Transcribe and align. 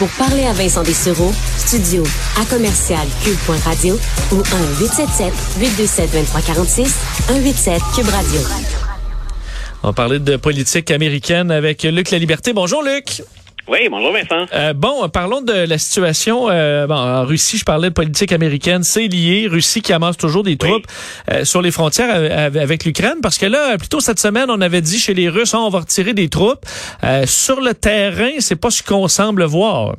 Pour 0.00 0.08
parler 0.12 0.44
à 0.46 0.54
Vincent 0.54 0.82
Dessureau, 0.82 1.30
studio 1.58 2.02
à 2.40 2.46
commercial 2.46 3.06
cube.radio 3.22 3.98
ou 4.32 4.36
1-877-827-2346, 5.60 6.86
187 7.28 7.82
Cube 7.94 8.08
Radio. 8.08 8.40
On 9.82 9.92
parler 9.92 10.18
de 10.18 10.36
politique 10.36 10.90
américaine 10.90 11.50
avec 11.50 11.82
Luc 11.82 12.12
La 12.12 12.18
Liberté. 12.18 12.54
Bonjour 12.54 12.82
Luc. 12.82 13.22
Oui, 13.70 13.88
bonjour 13.88 14.12
Vincent. 14.12 14.46
Euh, 14.52 14.72
bon, 14.72 15.08
parlons 15.08 15.42
de 15.42 15.52
la 15.52 15.78
situation 15.78 16.48
euh, 16.50 16.88
bon, 16.88 16.96
en 16.96 17.24
Russie. 17.24 17.56
Je 17.56 17.64
parlais 17.64 17.90
de 17.90 17.94
politique 17.94 18.32
américaine. 18.32 18.82
C'est 18.82 19.06
lié. 19.06 19.46
Russie 19.48 19.80
qui 19.80 19.92
amasse 19.92 20.16
toujours 20.16 20.42
des 20.42 20.56
troupes 20.56 20.86
euh, 21.30 21.44
sur 21.44 21.62
les 21.62 21.70
frontières 21.70 22.10
avec 22.60 22.84
l'Ukraine. 22.84 23.18
Parce 23.22 23.38
que 23.38 23.46
là, 23.46 23.78
plutôt 23.78 24.00
cette 24.00 24.18
semaine, 24.18 24.46
on 24.48 24.60
avait 24.60 24.80
dit 24.80 24.98
chez 24.98 25.14
les 25.14 25.28
Russes, 25.28 25.54
on 25.54 25.68
va 25.68 25.80
retirer 25.80 26.14
des 26.14 26.28
troupes. 26.28 26.66
sur 27.26 27.60
le 27.60 27.72
terrain, 27.74 28.32
c'est 28.40 28.56
pas 28.56 28.70
ce 28.70 28.82
qu'on 28.82 29.06
semble 29.06 29.44
voir. 29.44 29.94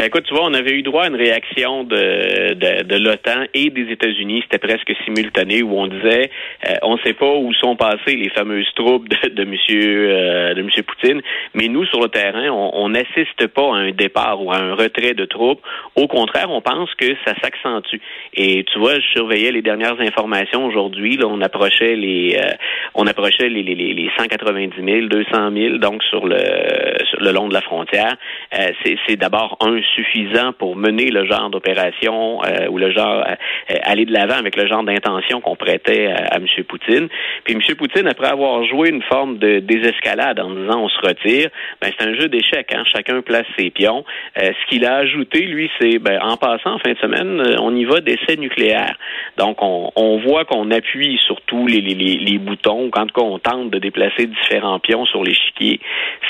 Ben, 0.00 0.06
écoute, 0.06 0.24
tu 0.26 0.32
vois, 0.32 0.46
on 0.46 0.54
avait 0.54 0.70
eu 0.70 0.82
droit 0.82 1.04
à 1.04 1.08
une 1.08 1.14
réaction 1.14 1.84
de, 1.84 2.96
l'OTAN 2.96 3.44
et 3.52 3.68
des 3.68 3.92
États-Unis. 3.92 4.42
C'était 4.44 4.66
presque 4.66 4.90
simultané 5.04 5.62
où 5.62 5.78
on 5.78 5.88
disait, 5.88 6.30
euh, 6.66 6.74
on 6.80 6.96
ne 6.96 7.00
sait 7.02 7.12
pas 7.12 7.34
où 7.34 7.52
sont 7.52 7.76
passées 7.76 8.16
les 8.16 8.30
fameuses 8.30 8.72
troupes 8.74 9.10
de, 9.10 9.28
de 9.28 9.44
Monsieur 9.44 10.08
euh, 10.08 10.54
de 10.54 10.62
Monsieur 10.62 10.84
Poutine, 10.84 11.20
mais 11.52 11.68
nous 11.68 11.84
sur 11.84 12.00
le 12.00 12.08
terrain, 12.08 12.48
on 12.48 12.88
n'assiste 12.88 13.46
pas 13.48 13.74
à 13.74 13.76
un 13.76 13.90
départ 13.90 14.42
ou 14.42 14.50
à 14.50 14.56
un 14.56 14.72
retrait 14.74 15.12
de 15.12 15.26
troupes. 15.26 15.60
Au 15.96 16.06
contraire, 16.06 16.46
on 16.48 16.62
pense 16.62 16.94
que 16.94 17.14
ça 17.26 17.34
s'accentue. 17.42 17.98
Et 18.32 18.64
tu 18.72 18.78
vois, 18.78 18.94
je 18.94 19.06
surveillais 19.12 19.52
les 19.52 19.60
dernières 19.60 20.00
informations 20.00 20.64
aujourd'hui. 20.64 21.18
Là, 21.18 21.26
on 21.26 21.42
approchait 21.42 21.96
les 21.96 22.38
euh, 22.42 22.52
on 22.94 23.06
approchait 23.06 23.48
les, 23.48 23.62
les, 23.62 23.74
les 23.74 24.10
190 24.16 24.76
000, 24.82 25.06
200 25.08 25.50
000 25.52 25.78
donc 25.78 26.02
sur 26.04 26.26
le 26.26 26.38
sur 27.08 27.20
le 27.20 27.32
long 27.32 27.48
de 27.48 27.54
la 27.54 27.60
frontière. 27.60 28.16
c'est 28.52 29.16
d'abord 29.16 29.56
un 29.60 29.80
suffisant 29.94 30.52
pour 30.58 30.76
mener 30.76 31.10
le 31.10 31.24
genre 31.26 31.50
d'opération 31.50 32.42
euh, 32.44 32.68
ou 32.68 32.78
le 32.78 32.90
genre 32.90 33.24
euh, 33.26 33.74
aller 33.82 34.04
de 34.04 34.12
l'avant 34.12 34.36
avec 34.36 34.56
le 34.56 34.66
genre 34.66 34.82
d'intention 34.82 35.40
qu'on 35.40 35.56
prêtait 35.56 36.06
à, 36.06 36.36
M. 36.36 36.46
Poutine. 36.66 37.08
Puis 37.44 37.54
M. 37.54 37.76
Poutine, 37.76 38.06
après 38.06 38.28
avoir 38.28 38.64
joué 38.64 38.90
une 38.90 39.02
forme 39.02 39.38
de 39.38 39.60
désescalade 39.60 40.40
en 40.40 40.50
disant 40.50 40.82
on 40.82 40.88
se 40.88 41.00
retire, 41.00 41.50
ben 41.80 41.90
c'est 41.98 42.06
un 42.06 42.14
jeu 42.14 42.28
d'échecs. 42.28 42.72
Hein? 42.74 42.84
Chacun 42.92 43.22
place 43.22 43.46
ses 43.58 43.70
pions. 43.70 44.04
Euh, 44.38 44.50
ce 44.52 44.70
qu'il 44.70 44.84
a 44.84 44.96
ajouté, 44.96 45.40
lui, 45.40 45.70
c'est 45.80 45.98
ben, 45.98 46.18
en 46.22 46.36
passant 46.36 46.74
en 46.74 46.78
fin 46.78 46.92
de 46.92 46.98
semaine, 46.98 47.56
on 47.60 47.74
y 47.74 47.84
va 47.84 48.00
d'essais 48.00 48.36
nucléaires. 48.36 48.96
Donc 49.36 49.62
on, 49.62 49.90
on 49.96 50.18
voit 50.18 50.44
qu'on 50.44 50.70
appuie 50.70 51.18
sur 51.24 51.40
tous 51.42 51.66
les, 51.66 51.80
les, 51.80 51.94
les, 51.94 52.38
boutons, 52.38 52.79
quand 52.88 53.06
on 53.18 53.38
tente 53.38 53.70
de 53.70 53.78
déplacer 53.78 54.26
différents 54.26 54.78
pions 54.78 55.04
sur 55.06 55.22
l'échiquier. 55.22 55.80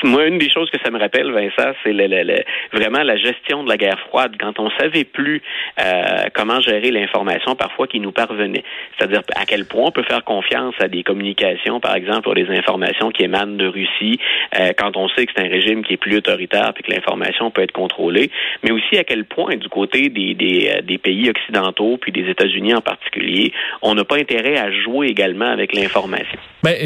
Moi, 0.02 0.26
une 0.26 0.38
des 0.38 0.50
choses 0.50 0.70
que 0.70 0.78
ça 0.82 0.90
me 0.90 0.98
rappelle, 0.98 1.30
Vincent, 1.30 1.72
c'est 1.84 1.92
le, 1.92 2.06
le, 2.06 2.42
vraiment 2.72 3.02
la 3.02 3.16
gestion 3.16 3.62
de 3.62 3.68
la 3.68 3.76
guerre 3.76 4.00
froide, 4.08 4.34
quand 4.40 4.58
on 4.58 4.70
savait 4.70 5.04
plus 5.04 5.42
euh, 5.78 6.24
comment 6.34 6.60
gérer 6.60 6.90
l'information 6.90 7.54
parfois 7.54 7.86
qui 7.86 8.00
nous 8.00 8.12
parvenait. 8.12 8.64
C'est-à-dire 8.96 9.22
à 9.36 9.44
quel 9.46 9.66
point 9.66 9.84
on 9.86 9.92
peut 9.92 10.02
faire 10.02 10.24
confiance 10.24 10.74
à 10.80 10.88
des 10.88 11.02
communications, 11.02 11.80
par 11.80 11.94
exemple, 11.94 12.22
pour 12.22 12.34
des 12.34 12.48
informations 12.48 13.10
qui 13.10 13.22
émanent 13.22 13.56
de 13.56 13.66
Russie, 13.66 14.18
euh, 14.58 14.72
quand 14.76 14.96
on 14.96 15.08
sait 15.10 15.26
que 15.26 15.32
c'est 15.36 15.44
un 15.44 15.50
régime 15.50 15.84
qui 15.84 15.94
est 15.94 15.98
plus 15.98 16.16
autoritaire 16.16 16.72
et 16.76 16.82
que 16.82 16.90
l'information 16.90 17.50
peut 17.50 17.62
être 17.62 17.72
contrôlée, 17.72 18.30
mais 18.62 18.72
aussi 18.72 18.96
à 18.96 19.04
quel 19.04 19.24
point, 19.24 19.56
du 19.56 19.68
côté 19.68 20.08
des, 20.08 20.34
des, 20.34 20.72
euh, 20.74 20.82
des 20.82 20.98
pays 20.98 21.28
occidentaux, 21.28 21.98
puis 22.00 22.12
des 22.12 22.28
États-Unis 22.28 22.74
en 22.74 22.80
particulier, 22.80 23.52
on 23.82 23.94
n'a 23.94 24.04
pas 24.04 24.16
intérêt 24.16 24.56
à 24.56 24.72
jouer 24.72 25.08
également 25.08 25.50
avec 25.50 25.74
l'information. 25.74 26.39
Ben, 26.62 26.76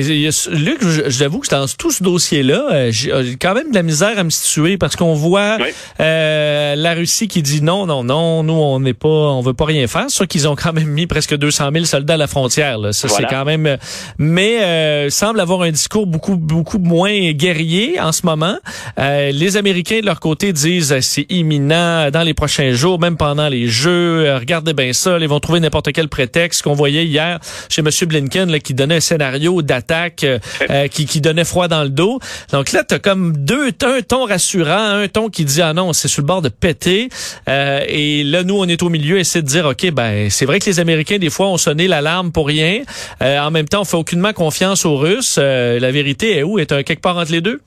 Luc, 0.52 0.78
j'avoue 1.08 1.41
que 1.41 1.48
dans 1.48 1.66
tout 1.66 1.91
ce 1.91 2.05
dossier-là, 2.05 2.91
j'ai 2.91 3.10
quand 3.41 3.55
même 3.55 3.70
de 3.70 3.74
la 3.74 3.83
misère 3.83 4.16
à 4.16 4.22
me 4.22 4.30
situer 4.30 4.78
parce 4.78 4.94
qu'on 4.94 5.14
voit 5.14 5.58
euh, 5.98 6.77
la 6.77 6.94
Russie 6.94 7.27
qui 7.27 7.42
dit 7.42 7.60
non, 7.60 7.84
non, 7.84 8.05
non, 8.05 8.44
nous 8.44 8.52
on 8.52 8.78
n'est 8.78 8.94
pas, 8.94 9.08
on 9.08 9.41
veut 9.41 9.52
pas 9.52 9.64
rien 9.64 9.88
faire. 9.88 10.05
C'est 10.08 10.28
qu'ils 10.28 10.47
ont 10.47 10.55
quand 10.55 10.72
même 10.72 10.86
mis 10.86 11.08
presque 11.08 11.36
200 11.36 11.70
000 11.72 11.84
soldats 11.86 12.15
à 12.15 12.16
la 12.16 12.28
frontière. 12.28 12.78
Là. 12.78 12.92
Ça 12.92 13.09
c'est 13.09 13.25
quand 13.25 13.44
même, 13.44 13.76
mais 14.16 14.62
euh, 14.62 15.10
semble 15.10 15.41
avoir 15.41 15.62
un 15.62 15.72
discours 15.72 16.06
beaucoup 16.06 16.36
beaucoup 16.36 16.78
moins 16.78 17.32
guerrier 17.32 17.98
en 18.00 18.12
ce 18.12 18.25
moment. 18.25 18.56
Euh, 18.98 19.32
les 19.32 19.56
Américains 19.56 20.00
de 20.00 20.06
leur 20.06 20.21
côté 20.21 20.53
disent 20.53 20.92
euh, 20.92 21.00
c'est 21.00 21.26
imminent 21.31 22.10
dans 22.10 22.22
les 22.22 22.34
prochains 22.34 22.72
jours, 22.72 23.00
même 23.00 23.16
pendant 23.16 23.48
les 23.48 23.66
Jeux. 23.66 24.26
Euh, 24.26 24.38
regardez 24.38 24.72
bien 24.72 24.92
ça, 24.92 25.19
ils 25.19 25.28
vont 25.28 25.41
trouver 25.41 25.60
n'importe 25.60 25.92
quel 25.92 26.09
prétexte 26.09 26.62
qu'on 26.62 26.75
voyait 26.75 27.06
hier 27.06 27.38
chez 27.69 27.82
Monsieur 27.82 28.06
Blinken 28.06 28.50
là, 28.50 28.60
qui 28.60 28.75
donnait 28.75 28.97
un 28.97 29.00
scénario 29.00 29.44
d'attaque 29.62 30.27
qui, 30.91 31.06
qui 31.06 31.21
donnait 31.21 31.44
froid 31.44 31.69
dans 31.69 31.82
le 31.82 31.88
dos. 31.88 32.19
Donc 32.53 32.72
là, 32.72 32.84
t'as 32.84 32.99
comme 32.99 33.37
deux 33.37 33.71
un 33.82 34.00
ton 34.03 34.25
rassurant, 34.25 35.03
un 35.03 35.09
ton 35.09 35.28
qui 35.28 35.44
dit 35.44 35.62
ah 35.62 35.72
non 35.72 35.93
c'est 35.93 36.09
sur 36.09 36.22
le 36.22 36.27
bord 36.27 36.43
de 36.43 36.49
péter. 36.49 37.09
Euh, 37.49 37.81
et 37.88 38.25
là, 38.25 38.43
nous, 38.43 38.56
on 38.56 38.66
est 38.66 38.83
au 38.83 38.88
milieu, 38.88 39.19
essayer 39.19 39.43
de 39.43 39.47
dire, 39.47 39.66
OK, 39.66 39.91
ben, 39.91 40.31
c'est 40.31 40.47
vrai 40.47 40.60
que 40.60 40.66
les 40.66 40.81
Américains, 40.81 41.19
des 41.19 41.31
fois, 41.31 41.49
ont 41.49 41.59
sonné 41.59 41.88
l'alarme 41.88 42.33
pour 42.33 42.47
rien. 42.47 42.83
Euh, 43.22 43.38
en 43.38 43.50
même 43.50 43.69
temps, 43.69 43.83
on 43.83 43.84
fait 43.84 43.97
aucunement 43.97 44.33
confiance 44.33 44.84
aux 44.84 44.97
Russes. 44.97 45.37
Euh, 45.38 45.78
la 45.78 45.91
vérité 45.91 46.38
est 46.38 46.43
où? 46.43 46.59
Est 46.59 46.72
un 46.72 46.83
quelque 46.83 47.00
part 47.00 47.16
entre 47.16 47.33
les 47.33 47.41
deux? 47.41 47.60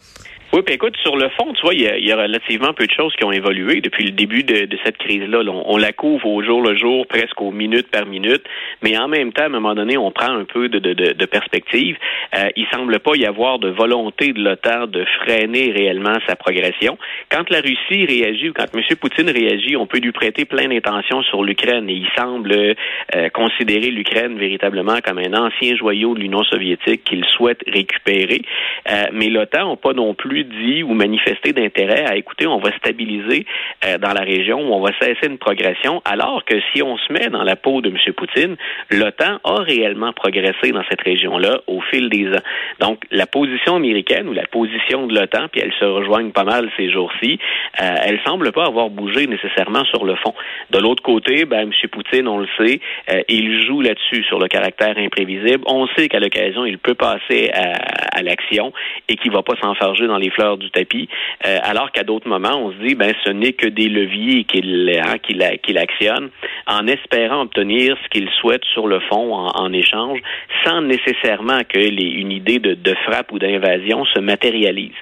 Oui, 0.54 0.62
puis 0.66 0.76
écoute, 0.76 0.96
sur 1.04 1.18
le 1.18 1.28
fond, 1.30 1.52
tu 1.54 1.62
vois, 1.62 1.74
il 1.74 1.82
y, 1.82 2.12
a, 2.12 2.16
relativement 2.16 2.74
peu 2.74 2.88
de 2.88 2.92
choses 2.92 3.14
qui 3.18 3.26
ont 3.26 3.34
évolué 3.34 3.82
depuis 3.82 4.06
le 4.06 4.12
début 4.12 4.44
de, 4.44 4.66
cette 4.86 4.98
crise-là. 4.98 5.40
On, 5.46 5.76
la 5.76 5.92
couvre 5.92 6.26
au 6.26 6.42
jour 6.42 6.62
le 6.62 6.78
jour, 6.78 7.06
presque 7.06 7.42
aux 7.42 7.52
minutes 7.52 7.92
par 7.92 8.06
minute, 8.06 8.44
mais 8.82 8.98
en 8.98 9.10
même 9.10 9.34
temps, 9.34 9.44
à 9.44 9.48
un 9.48 9.50
moment 9.50 9.76
donné, 9.76 9.98
on 9.98 10.10
prend 10.10 10.32
un 10.32 10.46
peu 10.46 10.70
de, 10.70 10.80
de, 10.80 11.26
perspective. 11.26 11.98
Euh, 12.34 12.50
il 12.56 12.66
semble 12.74 12.98
pas 13.00 13.16
y 13.16 13.26
avoir 13.26 13.60
de 13.60 13.70
volonté 13.70 14.32
de 14.32 14.42
l'OTAN 14.42 14.88
de 14.88 15.04
freiner 15.20 15.72
réellement 15.72 16.18
sa 16.26 16.38
progression. 16.38 16.98
Quand 17.30 17.50
la 17.50 17.60
Russie 17.60 18.06
réagit 18.06 18.50
ou 18.50 18.54
quand 18.54 18.74
M. 18.74 18.82
Poutine 19.02 19.30
réagit, 19.30 19.76
on 19.76 19.86
peut 19.86 20.00
lui 20.00 20.14
prêter 20.14 20.46
plein 20.46 20.70
d'intentions 20.70 21.24
sur 21.24 21.44
l'Ukraine 21.44 21.90
et 21.90 21.94
il 21.94 22.08
semble 22.18 22.54
euh, 22.54 23.30
considérer 23.34 23.92
l'Ukraine 23.92 24.38
véritablement 24.38 25.00
comme 25.06 25.18
un 25.18 25.34
ancien 25.34 25.76
joyau 25.76 26.16
de 26.16 26.22
l'Union 26.22 26.46
soviétique 26.46 27.04
qu'il 27.04 27.26
souhaite 27.26 27.60
récupérer. 27.68 28.42
Euh, 28.90 29.08
mais 29.12 29.28
l'OTAN 29.28 29.72
n'a 29.72 29.76
pas 29.76 29.94
non 29.94 30.14
plus 30.14 30.37
dit 30.44 30.84
ou 30.84 30.94
manifesté 30.94 31.54
d'intérêt 31.54 32.06
à 32.06 32.16
écouter, 32.16 32.48
on 32.48 32.60
va 32.60 32.72
stabiliser 32.78 33.46
euh, 33.86 33.98
dans 33.98 34.14
la 34.14 34.22
région 34.22 34.60
ou 34.60 34.74
on 34.74 34.82
va 34.82 34.92
cesser 35.00 35.28
une 35.28 35.38
progression, 35.38 36.02
alors 36.06 36.44
que 36.46 36.56
si 36.74 36.82
on 36.82 36.98
se 36.98 37.12
met 37.12 37.30
dans 37.30 37.44
la 37.44 37.56
peau 37.56 37.82
de 37.82 37.90
M. 37.90 37.98
Poutine, 38.14 38.56
l'OTAN 38.90 39.40
a 39.44 39.62
réellement 39.62 40.14
progressé 40.14 40.72
dans 40.72 40.84
cette 40.90 41.02
région-là 41.02 41.62
au 41.68 41.82
fil 41.82 42.10
des 42.10 42.28
ans. 42.30 42.44
Donc, 42.80 43.04
la 43.12 43.26
position 43.26 43.76
américaine 43.76 44.28
ou 44.28 44.34
la 44.34 44.48
position 44.48 45.08
de 45.08 45.14
l'OTAN, 45.14 45.48
puis 45.52 45.62
elles 45.62 45.74
se 45.80 45.86
rejoignent 45.86 46.32
pas 46.32 46.44
mal 46.44 46.70
ces 46.78 46.92
jours-ci, 46.92 47.40
euh, 47.82 47.96
elle 48.04 48.20
semble 48.26 48.52
pas 48.52 48.66
avoir 48.66 48.90
bougé 48.90 49.28
nécessairement 49.28 49.86
sur 49.86 50.06
le 50.06 50.16
fond. 50.16 50.34
De 50.72 50.80
l'autre 50.80 51.04
côté, 51.04 51.46
ben, 51.46 51.62
M. 51.62 51.90
Poutine, 51.90 52.28
on 52.28 52.40
le 52.40 52.48
sait, 52.58 52.80
euh, 53.12 53.22
il 53.30 53.66
joue 53.66 53.82
là-dessus 53.82 54.24
sur 54.24 54.40
le 54.40 54.48
caractère 54.48 54.98
imprévisible. 54.98 55.64
On 55.66 55.88
sait 55.96 56.08
qu'à 56.08 56.20
l'occasion, 56.20 56.66
il 56.66 56.78
peut 56.78 56.96
passer 56.96 57.52
à, 57.54 58.22
l'action 58.22 58.74
et 59.08 59.16
qu'il 59.16 59.32
va 59.32 59.44
pas 59.44 59.54
s'enfarger 59.62 60.08
dans 60.08 60.18
les 60.18 60.27
fleurs 60.32 60.58
du 60.58 60.70
tapis, 60.70 61.10
euh, 61.46 61.58
alors 61.64 61.92
qu'à 61.92 62.04
d'autres 62.04 62.28
moments, 62.28 62.58
on 62.58 62.72
se 62.72 62.78
dit, 62.78 62.96
ben, 62.96 63.14
ce 63.26 63.32
n'est 63.32 63.54
que 63.54 63.68
des 63.68 63.90
leviers 63.90 64.44
qu'il 64.44 65.02
hein, 65.04 65.18
qu'il 65.22 65.78
actionne 65.78 66.30
en 66.68 66.88
espérant 66.88 67.42
obtenir 67.42 67.98
ce 68.04 68.10
qu'il 68.10 68.30
souhaite 68.42 68.64
sur 68.74 68.88
le 68.88 69.00
fond 69.00 69.34
en, 69.34 69.74
échange, 69.74 70.20
sans 70.66 70.82
nécessairement 70.82 71.62
que 71.68 71.78
les, 71.78 72.10
une 72.10 72.32
idée 72.32 72.60
de, 72.60 72.94
frappe 73.06 73.32
ou 73.32 73.40
d'invasion 73.40 74.06
se 74.06 74.20
matérialise. 74.20 74.96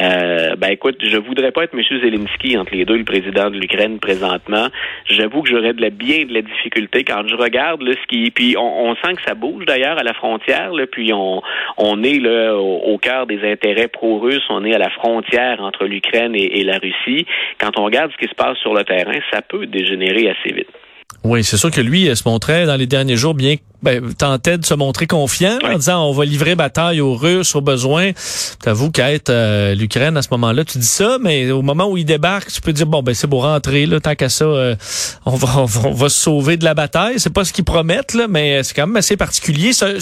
Euh, 0.00 0.54
ben 0.56 0.68
écoute, 0.68 0.98
je 1.00 1.16
voudrais 1.16 1.50
pas 1.50 1.64
être 1.64 1.74
M. 1.74 1.82
Zelensky 2.02 2.56
entre 2.56 2.74
les 2.74 2.84
deux, 2.84 2.96
le 2.96 3.04
président 3.04 3.50
de 3.50 3.58
l'Ukraine 3.58 3.98
présentement. 3.98 4.68
J'avoue 5.06 5.42
que 5.42 5.48
j'aurais 5.48 5.72
de 5.72 5.80
la 5.80 5.90
bien 5.90 6.24
de 6.24 6.34
la 6.34 6.42
difficulté 6.42 7.04
quand 7.04 7.26
je 7.26 7.34
regarde 7.34 7.82
ce 7.82 8.06
qui, 8.06 8.30
puis 8.30 8.56
on, 8.58 8.94
sent 8.96 9.14
que 9.14 9.22
ça 9.26 9.34
bouge 9.34 9.64
d'ailleurs 9.66 9.98
à 9.98 10.02
la 10.02 10.14
frontière, 10.14 10.72
puis 10.90 11.12
on, 11.12 11.42
on 11.76 12.02
est 12.02 12.18
là 12.20 12.54
au, 12.54 12.92
au 12.92 12.98
cœur 12.98 13.26
des 13.26 13.50
intérêts 13.50 13.88
pro-russes, 13.88 14.44
on 14.50 14.64
à 14.74 14.78
la 14.78 14.90
frontière 14.90 15.60
entre 15.60 15.84
l'Ukraine 15.84 16.34
et, 16.34 16.64
la 16.64 16.78
Russie. 16.78 17.26
Quand 17.58 17.78
on 17.78 17.84
regarde 17.84 18.10
ce 18.12 18.16
qui 18.16 18.28
se 18.28 18.34
passe 18.34 18.58
sur 18.58 18.74
le 18.74 18.84
terrain, 18.84 19.18
ça 19.32 19.42
peut 19.42 19.66
dégénérer 19.66 20.30
assez 20.30 20.54
vite. 20.54 20.68
Oui, 21.24 21.42
c'est 21.42 21.56
sûr 21.56 21.70
que 21.70 21.80
lui 21.80 22.14
se 22.14 22.28
montrait 22.28 22.66
dans 22.66 22.76
les 22.76 22.86
derniers 22.86 23.16
jours 23.16 23.34
bien 23.34 23.56
ben, 23.82 24.12
tentait 24.12 24.58
de 24.58 24.66
se 24.66 24.74
montrer 24.74 25.06
confiant 25.06 25.58
en 25.62 25.76
disant 25.76 26.04
on 26.04 26.12
va 26.12 26.24
livrer 26.24 26.56
bataille 26.56 27.00
aux 27.00 27.14
Russes 27.14 27.54
au 27.54 27.60
besoin. 27.60 28.10
T'avoues 28.60 28.90
qu'être 28.90 29.30
euh, 29.30 29.74
l'Ukraine 29.74 30.16
à 30.16 30.22
ce 30.22 30.28
moment-là, 30.32 30.64
tu 30.64 30.78
dis 30.78 30.86
ça, 30.86 31.18
mais 31.22 31.50
au 31.52 31.62
moment 31.62 31.88
où 31.88 31.96
il 31.96 32.04
débarque, 32.04 32.50
tu 32.50 32.60
peux 32.60 32.72
dire 32.72 32.86
bon 32.86 33.02
ben 33.02 33.14
c'est 33.14 33.28
pour 33.28 33.44
rentrer 33.44 33.86
là, 33.86 34.00
tant 34.00 34.16
qu'à 34.16 34.28
ça, 34.28 34.44
euh, 34.44 34.74
on, 35.26 35.36
va, 35.36 35.58
on, 35.58 35.64
va, 35.64 36.08
se 36.08 36.18
sauver 36.18 36.56
de 36.56 36.64
la 36.64 36.74
bataille. 36.74 37.20
C'est 37.20 37.32
pas 37.32 37.44
ce 37.44 37.52
qu'ils 37.52 37.64
promettent 37.64 38.14
là, 38.14 38.26
mais 38.28 38.62
c'est 38.64 38.74
quand 38.74 38.86
même 38.86 38.96
assez 38.96 39.16
particulier. 39.16 39.70
Euh, 39.82 39.98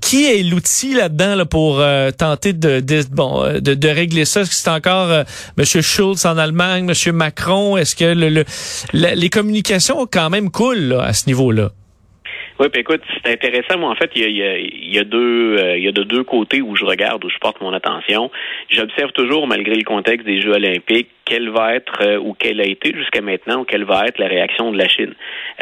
qui 0.00 0.26
est 0.26 0.42
l'outil 0.42 0.94
là-dedans 0.94 1.34
là, 1.34 1.44
pour 1.44 1.82
tenter 2.16 2.52
de, 2.52 2.80
de 2.80 3.04
bon 3.10 3.42
de, 3.60 3.74
de, 3.74 3.88
régler 3.88 4.24
ça? 4.24 4.42
Est-ce 4.42 4.50
que 4.50 4.56
c'est 4.56 4.70
encore 4.70 5.24
Monsieur 5.56 5.82
Schulz 5.82 6.24
en 6.24 6.38
Allemagne, 6.38 6.84
Monsieur 6.84 7.12
Macron? 7.12 7.76
Est-ce 7.76 7.96
que 7.96 8.04
le, 8.04 8.44
les 8.92 9.30
communications 9.30 10.06
quand 10.10 10.30
même 10.30 10.50
coulent 10.50 10.98
à 11.00 11.12
ce 11.12 11.26
niveau-là? 11.26 11.70
Oui, 12.58 12.68
puis 12.68 12.80
écoute, 12.80 13.02
c'est 13.24 13.32
intéressant. 13.32 13.78
Moi, 13.78 13.90
en 13.90 13.94
fait, 13.94 14.10
il 14.14 14.22
y 14.30 14.42
a, 14.42 14.58
il 14.58 14.94
y 14.94 14.98
a 14.98 15.04
deux, 15.04 15.56
euh, 15.58 15.76
il 15.78 15.84
y 15.84 15.88
a 15.88 15.92
de 15.92 16.02
deux 16.02 16.24
côtés 16.24 16.60
où 16.60 16.76
je 16.76 16.84
regarde, 16.84 17.24
où 17.24 17.30
je 17.30 17.38
porte 17.38 17.60
mon 17.60 17.72
attention. 17.72 18.30
J'observe 18.68 19.12
toujours, 19.12 19.46
malgré 19.46 19.74
le 19.74 19.84
contexte 19.84 20.26
des 20.26 20.40
Jeux 20.40 20.52
olympiques, 20.52 21.08
quelle 21.32 21.48
va 21.48 21.74
être 21.74 22.18
ou 22.18 22.34
quelle 22.34 22.60
a 22.60 22.64
été 22.64 22.92
jusqu'à 22.94 23.22
maintenant 23.22 23.60
ou 23.60 23.64
quelle 23.64 23.84
va 23.84 24.04
être 24.06 24.18
la 24.18 24.28
réaction 24.28 24.70
de 24.70 24.76
la 24.76 24.86
Chine. 24.86 25.14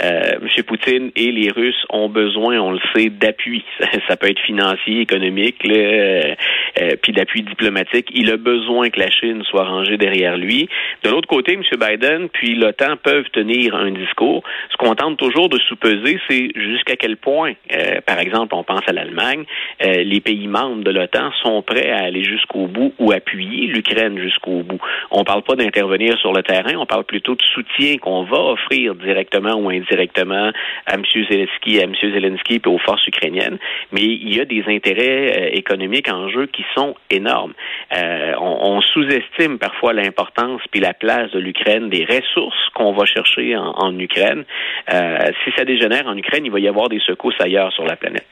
Euh, 0.03 0.39
M. 0.43 0.65
Poutine 0.65 1.13
et 1.15 1.31
les 1.31 1.49
Russes 1.49 1.87
ont 1.91 2.09
besoin, 2.09 2.59
on 2.59 2.73
le 2.73 2.81
sait, 2.93 3.09
d'appui. 3.09 3.65
Ça, 4.09 4.17
peut 4.17 4.29
être 4.29 4.41
financier, 4.41 5.01
économique, 5.01 5.65
euh, 5.67 6.35
euh, 6.81 6.91
puis 7.01 7.13
d'appui 7.13 7.43
diplomatique. 7.43 8.09
Il 8.13 8.33
a 8.33 8.37
besoin 8.37 8.91
que 8.91 8.99
la 8.99 9.11
Chine 9.11 9.45
soit 9.45 9.65
rangée 9.65 9.97
derrière 9.97 10.37
lui. 10.37 10.69
De 11.05 11.11
l'autre 11.11 11.29
côté, 11.29 11.53
M. 11.53 11.63
Biden 11.79 12.29
puis 12.31 12.57
l'OTAN 12.57 12.97
peuvent 12.97 13.31
tenir 13.33 13.77
un 13.77 13.93
discours. 13.93 14.43
Ce 14.73 14.77
qu'on 14.77 14.97
tente 14.97 15.19
toujours 15.19 15.49
de 15.49 15.59
sous-peser, 15.69 16.19
c'est 16.29 16.51
jusqu'à 16.57 16.97
quel 16.97 17.17
point, 17.17 17.53
euh, 17.73 18.01
par 18.05 18.19
exemple, 18.19 18.57
on 18.57 18.65
pense 18.65 18.83
à 18.89 18.93
l'Allemagne, 18.93 19.45
les 19.81 20.21
pays 20.21 20.49
membres 20.49 20.83
de 20.83 20.91
l'OTAN 20.91 21.31
sont 21.43 21.63
prêts 21.63 21.91
à 21.91 22.05
aller 22.05 22.25
jusqu'au 22.25 22.67
bout 22.67 22.93
ou 22.99 23.13
appuyer 23.13 23.67
l'Ukraine 23.69 24.19
jusqu'au 24.19 24.63
bout. 24.63 24.81
On 25.11 25.25
parle 25.25 25.43
pas 25.43 25.57
d'intervenir 25.61 26.19
sur 26.19 26.33
le 26.33 26.43
terrain, 26.43 26.75
on 26.77 26.87
parle 26.87 27.05
plutôt 27.05 27.35
de 27.35 27.43
soutien 27.43 27.99
qu'on 27.99 28.25
va 28.25 28.39
offrir 28.39 28.95
directement 28.95 29.55
ou 29.55 29.69
indirectement 29.71 30.51
à 30.87 30.95
M. 30.95 31.03
Zelensky, 31.05 31.81
à 31.81 31.85
M. 31.85 31.95
Zelensky 32.01 32.55
et 32.65 32.69
aux 32.69 32.79
forces 32.79 33.07
ukrainiennes. 33.07 33.59
Mais 33.93 34.03
il 34.03 34.35
y 34.35 34.41
a 34.41 34.45
des 34.45 34.65
intérêts 34.67 35.33
euh, 35.37 35.51
économiques 35.53 36.11
en 36.11 36.29
jeu 36.29 36.47
qui 36.47 36.65
sont 36.75 36.95
énormes. 37.11 37.53
Euh, 37.97 38.33
on, 38.41 38.81
sous-estime 38.81 39.59
parfois 39.59 39.93
l'importance 39.93 40.63
puis 40.71 40.81
la 40.81 40.95
place 40.95 41.31
de 41.33 41.39
l'Ukraine, 41.39 41.91
des 41.91 42.05
ressources 42.05 42.69
qu'on 42.75 42.93
va 42.93 43.05
chercher 43.05 43.57
en, 43.57 43.99
Ukraine. 43.99 44.45
Euh, 44.93 45.19
si 45.45 45.51
ça 45.57 45.65
dégénère 45.65 46.07
en 46.07 46.17
Ukraine, 46.17 46.47
il 46.47 46.51
va 46.51 46.61
y 46.61 46.69
avoir 46.69 46.89
des 46.89 47.01
secousses 47.01 47.41
ailleurs 47.41 47.73
sur 47.73 47.85
la 47.85 47.97
planète. 47.97 48.27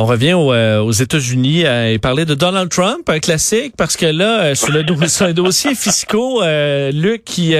On 0.00 0.06
revient 0.06 0.34
euh, 0.34 0.78
aux 0.80 0.92
États-Unis 0.92 1.60
et 1.60 1.98
parler 1.98 2.24
de 2.24 2.32
Donald 2.32 2.70
Trump, 2.70 3.06
un 3.08 3.18
classique, 3.18 3.74
parce 3.76 3.98
que 3.98 4.06
là, 4.06 4.44
euh, 4.44 4.54
sur 4.54 4.72
le 4.72 5.34
dossier 5.34 5.74
fiscaux, 5.74 6.42
euh, 6.42 6.90
Luc, 6.90 7.22
qui 7.22 7.54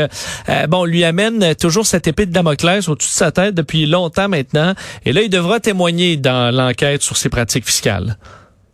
bon 0.70 0.86
lui 0.86 1.04
amène 1.04 1.54
toujours 1.54 1.84
cette 1.84 2.06
épée 2.06 2.24
de 2.24 2.32
Damoclès 2.32 2.88
au-dessus 2.88 3.10
de 3.10 3.14
sa 3.14 3.30
tête 3.30 3.54
depuis 3.54 3.84
longtemps 3.84 4.30
maintenant. 4.30 4.72
Et 5.04 5.12
là, 5.12 5.20
il 5.20 5.28
devra 5.28 5.60
témoigner 5.60 6.16
dans 6.16 6.50
l'enquête 6.50 7.02
sur 7.02 7.18
ses 7.18 7.28
pratiques 7.28 7.66
fiscales. 7.66 8.16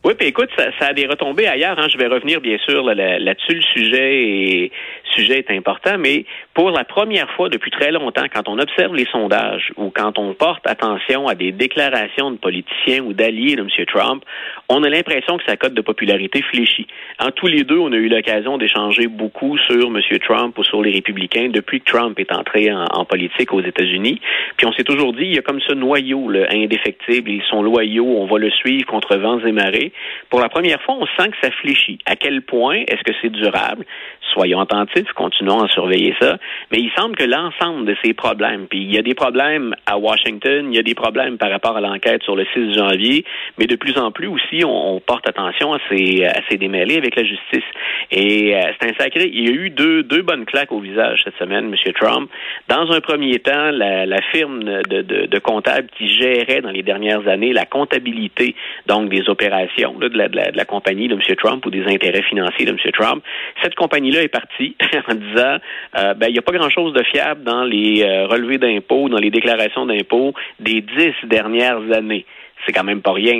Oui, 0.06 0.14
puis 0.16 0.28
écoute, 0.28 0.50
ça, 0.56 0.86
a 0.86 0.92
des 0.92 1.04
retombées 1.04 1.48
ailleurs. 1.48 1.76
Hein. 1.80 1.88
Je 1.92 1.98
vais 1.98 2.06
revenir 2.06 2.40
bien 2.40 2.58
sûr 2.58 2.84
là-dessus. 2.84 3.56
le 3.56 3.62
sujet 3.62 4.22
est, 4.22 4.72
sujet 5.16 5.38
est 5.38 5.50
important, 5.50 5.96
mais 5.98 6.24
pour 6.54 6.70
la 6.70 6.84
première 6.84 7.28
fois 7.32 7.48
depuis 7.48 7.70
très 7.70 7.90
longtemps, 7.90 8.26
quand 8.32 8.48
on 8.48 8.58
observe 8.58 8.94
les 8.94 9.06
sondages 9.06 9.72
ou 9.76 9.90
quand 9.90 10.18
on 10.18 10.34
porte 10.34 10.66
attention 10.66 11.26
à 11.26 11.34
des 11.34 11.52
déclarations 11.52 12.30
de 12.30 12.36
politiciens 12.36 13.02
ou 13.02 13.12
d'alliés 13.14 13.56
de 13.56 13.62
M. 13.62 13.86
Trump, 13.86 14.24
on 14.68 14.82
a 14.82 14.88
l'impression 14.88 15.38
que 15.38 15.44
sa 15.44 15.56
cote 15.56 15.74
de 15.74 15.80
popularité 15.80 16.42
fléchit. 16.42 16.86
En 17.18 17.30
tous 17.30 17.46
les 17.46 17.64
deux, 17.64 17.78
on 17.78 17.92
a 17.92 17.96
eu 17.96 18.08
l'occasion 18.08 18.58
d'échanger 18.58 19.06
beaucoup 19.06 19.56
sur 19.58 19.86
M. 19.86 20.00
Trump 20.24 20.58
ou 20.58 20.64
sur 20.64 20.82
les 20.82 20.92
républicains 20.92 21.48
depuis 21.48 21.80
que 21.80 21.90
Trump 21.90 22.18
est 22.18 22.32
entré 22.32 22.72
en, 22.72 23.04
politique 23.04 23.52
aux 23.52 23.62
États-Unis. 23.62 24.20
Puis 24.56 24.66
on 24.66 24.72
s'est 24.72 24.84
toujours 24.84 25.12
dit, 25.12 25.24
il 25.24 25.34
y 25.34 25.38
a 25.38 25.42
comme 25.42 25.60
ce 25.60 25.72
noyau 25.72 26.28
là, 26.28 26.46
indéfectible, 26.50 27.30
ils 27.30 27.42
sont 27.48 27.62
loyaux, 27.62 28.06
on 28.06 28.26
va 28.26 28.38
le 28.38 28.50
suivre 28.50 28.86
contre 28.86 29.16
vents 29.16 29.40
et 29.40 29.52
marées. 29.52 29.92
Pour 30.30 30.40
la 30.40 30.48
première 30.48 30.80
fois, 30.82 30.96
on 30.98 31.06
sent 31.06 31.30
que 31.30 31.36
ça 31.42 31.50
fléchit. 31.50 31.98
À 32.06 32.16
quel 32.16 32.42
point 32.42 32.82
est-ce 32.88 33.02
que 33.02 33.12
c'est 33.22 33.30
durable? 33.30 33.84
Soyons 34.32 34.60
attentifs, 34.60 35.10
continuons 35.14 35.62
à 35.62 35.68
surveiller 35.68 36.14
ça. 36.20 36.36
Mais 36.70 36.78
il 36.78 36.90
semble 36.96 37.16
que 37.16 37.24
l'ensemble 37.24 37.86
de 37.86 37.96
ces 38.04 38.12
problèmes, 38.12 38.66
puis 38.66 38.80
il 38.80 38.94
y 38.94 38.98
a 38.98 39.02
des 39.02 39.14
problèmes 39.14 39.74
à 39.86 39.98
Washington, 39.98 40.68
il 40.70 40.76
y 40.76 40.78
a 40.78 40.82
des 40.82 40.94
problèmes 40.94 41.38
par 41.38 41.50
rapport 41.50 41.76
à 41.76 41.80
l'enquête 41.80 42.22
sur 42.22 42.36
le 42.36 42.44
6 42.52 42.74
janvier, 42.74 43.24
mais 43.58 43.66
de 43.66 43.76
plus 43.76 43.96
en 43.98 44.10
plus 44.10 44.26
aussi, 44.26 44.64
on, 44.64 45.00
porte 45.06 45.28
attention 45.28 45.72
à 45.72 45.78
ces, 45.88 46.24
à 46.24 46.40
ces 46.50 46.56
démêlés 46.56 46.96
avec 46.96 47.14
la 47.16 47.22
justice. 47.22 47.64
Et 48.10 48.56
euh, 48.56 48.60
c'est 48.80 48.90
un 48.90 48.94
sacré. 48.98 49.30
Il 49.32 49.48
y 49.48 49.48
a 49.48 49.54
eu 49.54 49.70
deux, 49.70 50.02
deux 50.02 50.22
bonnes 50.22 50.44
claques 50.44 50.72
au 50.72 50.80
visage 50.80 51.20
cette 51.24 51.36
semaine, 51.36 51.72
M. 51.72 51.92
Trump. 51.92 52.30
Dans 52.68 52.90
un 52.90 53.00
premier 53.00 53.38
temps, 53.38 53.70
la, 53.70 54.20
firme 54.32 54.64
de, 54.64 55.02
de, 55.02 55.26
de 55.26 55.38
comptables 55.38 55.88
qui 55.96 56.08
gérait 56.08 56.60
dans 56.60 56.70
les 56.70 56.82
dernières 56.82 57.28
années 57.28 57.52
la 57.52 57.64
comptabilité 57.64 58.54
donc 58.86 59.08
des 59.08 59.28
opérations 59.28 59.85
de, 59.94 60.56
la, 60.56 60.64
compagnie 60.64 61.08
de 61.08 61.14
M. 61.14 61.20
Trump 61.36 61.64
ou 61.66 61.70
des 61.70 61.84
intérêts 61.86 62.22
financiers 62.22 62.66
de 62.66 62.72
M. 62.72 62.78
Trump, 62.92 63.22
cette 63.62 63.74
compagnie-là 63.74 64.22
est 64.22 64.28
partie 64.28 64.76
en 65.08 65.14
disant 65.14 65.56
euh, 65.98 66.14
ben 66.14 66.28
il 66.28 66.32
n'y 66.32 66.38
a 66.38 66.42
pas 66.42 66.52
grand-chose 66.52 66.92
de 66.92 67.02
fiable 67.04 67.42
dans 67.44 67.64
les 67.64 68.02
euh, 68.02 68.26
relevés 68.26 68.58
d'impôts, 68.58 69.08
dans 69.08 69.18
les 69.18 69.30
déclarations 69.30 69.86
d'impôts 69.86 70.34
des 70.60 70.80
dix 70.80 71.14
dernières 71.24 71.80
années 71.92 72.26
c'est 72.66 72.72
quand 72.72 72.84
même 72.84 73.02
pas 73.02 73.12
rien. 73.12 73.34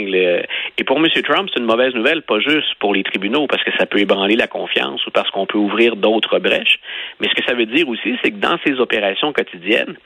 Et 0.78 0.84
pour 0.84 0.98
M. 0.98 1.08
Trump, 1.24 1.48
c'est 1.52 1.58
une 1.60 1.66
mauvaise 1.66 1.94
nouvelle, 1.94 2.22
pas 2.22 2.38
juste 2.38 2.74
pour 2.78 2.94
les 2.94 3.02
tribunaux, 3.02 3.46
parce 3.46 3.64
que 3.64 3.70
ça 3.78 3.86
peut 3.86 3.98
ébranler 3.98 4.36
la 4.36 4.46
confiance 4.46 5.04
ou 5.06 5.10
parce 5.10 5.30
qu'on 5.30 5.46
peut 5.46 5.58
ouvrir 5.58 5.96
d'autres 5.96 6.38
brèches. 6.38 6.78
Mais 7.20 7.28
ce 7.28 7.34
que 7.34 7.44
ça 7.44 7.54
veut 7.54 7.66
dire 7.66 7.88
aussi, 7.88 8.16
c'est 8.22 8.30
que 8.30 8.36
dans 8.36 8.56
ces 8.64 8.78
opérations 8.78 9.32
quotidiennes, 9.32 9.96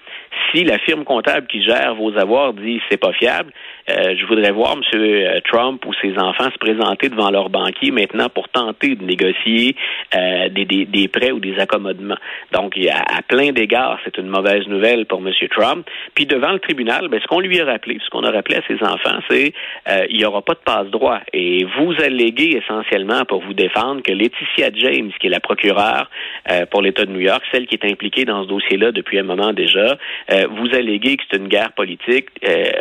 si 0.53 0.65
la 0.65 0.79
firme 0.79 1.05
comptable 1.05 1.47
qui 1.47 1.63
gère 1.63 1.95
vos 1.95 2.17
avoirs 2.17 2.53
dit 2.55 2.81
c'est 2.91 2.97
pas 2.97 3.13
fiable, 3.13 3.53
euh, 3.91 4.15
je 4.17 4.27
voudrais 4.27 4.53
voir 4.53 4.77
M. 4.77 5.41
Trump 5.51 5.85
ou 5.87 5.93
ses 5.95 6.17
enfants 6.19 6.51
se 6.53 6.59
présenter 6.59 7.09
devant 7.09 7.31
leur 7.31 7.51
banquier 7.51 7.91
maintenant 7.91 8.29
pour 8.29 8.49
tenter 8.49 8.95
de 8.95 9.05
négocier 9.05 9.75
euh, 10.15 10.49
des, 10.49 10.65
des, 10.65 10.85
des, 10.85 11.09
prêts 11.09 11.33
ou 11.33 11.41
des 11.41 11.59
accommodements. 11.59 12.19
Donc, 12.53 12.77
à, 12.89 13.19
à 13.19 13.23
plein 13.23 13.53
d'égards, 13.53 13.99
c'est 14.05 14.19
une 14.19 14.29
mauvaise 14.29 14.67
nouvelle 14.69 15.07
pour 15.07 15.21
M. 15.21 15.33
Trump. 15.51 15.87
Puis 16.15 16.27
devant 16.27 16.53
le 16.53 16.59
tribunal, 16.59 17.09
ben, 17.09 17.21
ce 17.21 17.27
qu'on 17.27 17.41
lui 17.41 17.61
a 17.61 17.65
rappelé, 17.65 17.99
ce 18.05 18.11
qu'on 18.11 18.25
a 18.25 18.31
rappelé 18.31 18.57
à 18.57 18.63
ses 18.67 18.83
enfants, 18.85 19.21
c'est 19.29 19.53
euh, 19.89 20.07
il 20.11 20.19
n'y 20.19 20.25
aura 20.25 20.43
pas 20.43 20.55
de 20.55 20.61
passe-droit. 20.65 21.21
Et 21.33 21.65
vous 21.79 21.95
alléguez 22.03 22.61
essentiellement 22.63 23.25
pour 23.25 23.43
vous 23.43 23.55
défendre 23.55 24.03
que 24.03 24.13
Laetitia 24.13 24.71
James, 24.75 25.11
qui 25.21 25.27
est 25.27 25.31
la 25.31 25.41
procureure 25.41 26.11
euh, 26.51 26.67
pour 26.67 26.83
l'État 26.83 27.05
de 27.05 27.11
New 27.11 27.21
York, 27.21 27.43
celle 27.53 27.67
qui 27.67 27.75
est 27.75 27.91
impliquée 27.91 28.25
dans 28.25 28.45
ce 28.45 28.49
dossier-là 28.49 28.93
depuis 28.93 29.19
un 29.19 29.25
moment 29.25 29.53
déjà, 29.53 29.97
euh, 30.31 30.47
vous 30.51 30.75
alléguez 30.75 31.17
que 31.17 31.23
c'est 31.31 31.39
une 31.39 31.49
guerre 31.49 31.73
politique. 31.73 32.29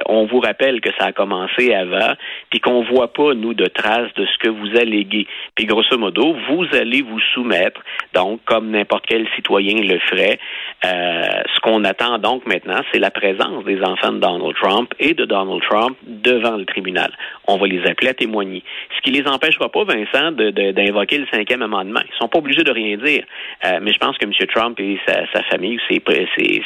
on 0.07 0.25
vous 0.25 0.39
rappelle 0.39 0.81
que 0.81 0.89
ça 0.97 1.07
a 1.07 1.11
commencé 1.11 1.73
avant, 1.73 2.13
puis 2.49 2.59
qu'on 2.59 2.83
voit 2.83 3.13
pas, 3.13 3.33
nous, 3.33 3.53
de 3.53 3.65
traces 3.65 4.13
de 4.15 4.25
ce 4.25 4.37
que 4.39 4.49
vous 4.49 4.77
alléguez. 4.77 5.27
Puis 5.55 5.65
grosso 5.65 5.97
modo, 5.97 6.35
vous 6.49 6.65
allez 6.73 7.01
vous 7.01 7.19
soumettre, 7.33 7.81
donc, 8.13 8.41
comme 8.45 8.71
n'importe 8.71 9.05
quel 9.07 9.27
citoyen 9.35 9.81
le 9.81 9.99
ferait. 9.99 10.39
ce 10.83 11.59
qu'on 11.61 11.83
attend 11.83 12.17
donc 12.17 12.45
maintenant, 12.45 12.81
c'est 12.91 12.99
la 12.99 13.11
présence 13.11 13.63
des 13.65 13.81
enfants 13.81 14.11
de 14.11 14.19
Donald 14.19 14.55
Trump 14.55 14.93
et 14.99 15.13
de 15.13 15.25
Donald 15.25 15.61
Trump 15.69 15.97
devant 16.03 16.57
le 16.57 16.65
tribunal. 16.65 17.11
On 17.47 17.57
va 17.57 17.67
les 17.67 17.85
appeler 17.85 18.09
à 18.09 18.13
témoigner. 18.13 18.63
Ce 18.95 19.01
qui 19.01 19.11
les 19.11 19.27
empêchera 19.27 19.69
pas, 19.69 19.83
Vincent, 19.83 20.31
d'invoquer 20.31 21.17
le 21.17 21.27
cinquième 21.31 21.61
amendement. 21.61 22.01
Ils 22.05 22.17
sont 22.17 22.27
pas 22.27 22.39
obligés 22.39 22.63
de 22.63 22.71
rien 22.71 22.97
dire. 22.97 23.23
Euh, 23.65 23.79
mais 23.81 23.91
je 23.93 23.97
pense 23.97 24.17
que 24.17 24.25
M. 24.25 24.33
Trump 24.53 24.79
et 24.79 24.99
sa, 25.07 25.43
famille, 25.43 25.79
ses, 25.89 26.01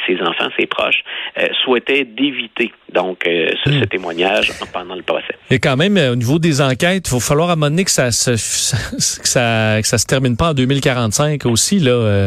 ses, 0.06 0.22
enfants, 0.22 0.48
ses 0.58 0.63
proches, 0.66 1.02
euh, 1.38 1.46
souhaitaient 1.64 2.04
d'éviter 2.04 2.72
donc 2.92 3.26
euh, 3.26 3.50
ce, 3.64 3.70
hmm. 3.70 3.86
témoignage 3.86 4.52
pendant 4.72 4.94
le 4.94 5.02
procès. 5.02 5.34
Et 5.50 5.58
quand 5.58 5.76
même, 5.76 5.96
au 5.96 6.16
niveau 6.16 6.38
des 6.38 6.60
enquêtes, 6.60 7.08
il 7.08 7.14
va 7.14 7.20
falloir 7.20 7.50
à 7.50 7.52
un 7.52 7.56
moment 7.56 7.70
donné 7.70 7.84
que 7.84 7.90
ça 7.90 8.12
se, 8.12 8.30
que 9.20 9.28
ça, 9.28 9.78
que 9.80 9.86
ça 9.86 9.98
se 9.98 10.06
termine 10.06 10.36
pas 10.36 10.50
en 10.50 10.54
2045 10.54 11.46
aussi 11.46 11.80
là. 11.80 12.26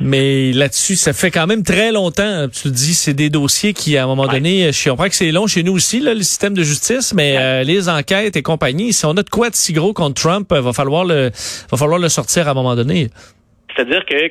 mais 0.00 0.52
là-dessus, 0.52 0.96
ça 0.96 1.12
fait 1.12 1.30
quand 1.30 1.46
même 1.46 1.62
très 1.62 1.92
longtemps. 1.92 2.48
Tu 2.48 2.68
le 2.68 2.74
dis, 2.74 2.94
c'est 2.94 3.14
des 3.14 3.30
dossiers 3.30 3.72
qui, 3.72 3.96
à 3.96 4.04
un 4.04 4.06
moment 4.06 4.26
donné, 4.26 4.70
je 4.72 4.88
comprends 4.88 5.08
que 5.08 5.14
c'est 5.14 5.32
long 5.32 5.46
chez 5.46 5.62
nous 5.62 5.72
aussi 5.72 6.00
là, 6.00 6.14
le 6.14 6.22
système 6.22 6.54
de 6.54 6.62
justice, 6.62 7.12
mais 7.14 7.36
euh, 7.38 7.64
les 7.64 7.88
enquêtes 7.88 8.36
et 8.36 8.42
compagnie, 8.42 8.92
si 8.92 9.04
on 9.06 9.10
a 9.10 9.22
de 9.22 9.30
quoi 9.30 9.50
de 9.50 9.54
si 9.54 9.72
gros 9.72 9.92
contre 9.92 10.20
Trump, 10.20 10.50
euh, 10.52 10.60
va 10.60 10.72
falloir 10.72 11.04
le 11.04 11.30
va 11.70 11.78
falloir 11.78 11.98
le 11.98 12.08
sortir 12.08 12.48
à 12.48 12.52
un 12.52 12.54
moment 12.54 12.76
donné. 12.76 13.08
C'est-à-dire 13.74 14.04
que 14.04 14.28